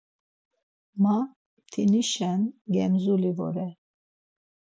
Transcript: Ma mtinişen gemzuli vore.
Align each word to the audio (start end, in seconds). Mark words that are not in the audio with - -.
Ma 1.01 1.15
mtinişen 1.59 2.41
gemzuli 2.73 3.31
vore. 3.37 3.67